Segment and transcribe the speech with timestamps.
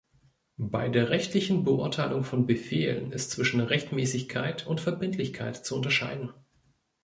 [0.57, 6.33] Bei der rechtlichen Beurteilung von Befehlen ist zwischen Rechtmäßigkeit und Verbindlichkeit zu unterscheiden.